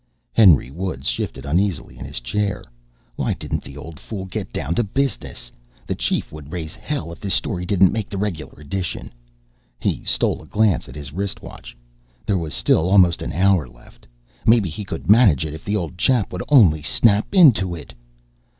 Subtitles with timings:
[0.33, 2.63] Henry Woods shifted uneasily in his chair.
[3.17, 5.51] Why didn't the old fool get down to business?
[5.85, 9.13] The chief would raise hell if this story didn't make the regular edition.
[9.79, 11.77] He stole a glance at his wrist watch.
[12.25, 14.07] There was still almost an hour left.
[14.43, 15.53] Maybe he could manage it.
[15.53, 17.93] If the old chap would only snap into it!